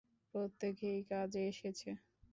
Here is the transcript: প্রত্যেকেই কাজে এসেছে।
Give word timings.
প্রত্যেকেই 0.33 0.99
কাজে 1.11 1.41
এসেছে। 1.51 1.89